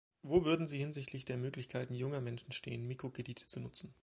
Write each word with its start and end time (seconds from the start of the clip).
Wo 0.23 0.45
würden 0.45 0.65
Sie 0.65 0.79
hinsichtlich 0.79 1.25
der 1.25 1.37
Möglichkeiten 1.37 1.93
junger 1.93 2.21
Menschen 2.21 2.51
stehen, 2.53 2.87
Mikrokredite 2.87 3.45
zu 3.45 3.59
nutzen? 3.59 3.93